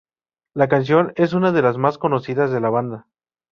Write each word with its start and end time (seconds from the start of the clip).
La 0.55 0.67
canción 0.67 1.13
es 1.15 1.33
una 1.33 1.51
de 1.51 1.61
las 1.61 1.77
más 1.77 1.99
conocidas 1.99 2.49
de 2.49 2.59
la 2.59 2.71
banda. 2.71 3.05